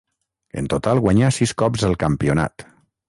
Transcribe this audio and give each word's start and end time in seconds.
En 0.61 0.69
total 0.73 1.01
guanyà 1.05 1.29
sis 1.37 1.55
cops 1.63 1.85
el 1.91 1.95
campionat. 2.05 2.67